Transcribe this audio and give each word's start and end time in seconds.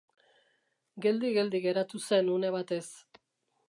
Geldi-geldi 1.07 1.63
geratu 1.69 2.05
zen 2.09 2.35
une 2.39 2.55
batez. 2.61 2.85